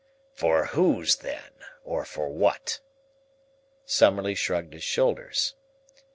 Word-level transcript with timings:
"For 0.33 0.65
whose 0.65 1.17
then 1.17 1.51
or 1.83 2.05
for 2.05 2.27
what?" 2.29 2.79
Summerlee 3.85 4.33
shrugged 4.33 4.73
his 4.73 4.83
shoulders. 4.83 5.53